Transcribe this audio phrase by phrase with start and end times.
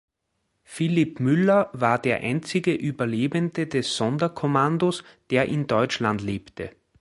[0.63, 6.71] Filip Müller war der einzige Überlebende des Sonderkommandos, der in Deutschland lebte.